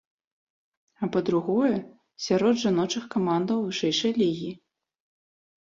[1.05, 1.69] А па другое,
[2.29, 4.51] сярод жаночых камандаў вышэйшай лігі.